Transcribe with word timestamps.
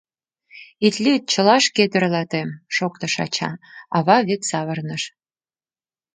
—Ит 0.85 0.95
лӱд, 1.03 1.21
чыла 1.31 1.55
шке 1.65 1.83
тӧрлатем,— 1.91 2.49
шоктыш 2.75 3.15
ача, 3.25 3.51
ава 3.97 4.17
век 4.27 4.41
савырныш. 4.49 5.03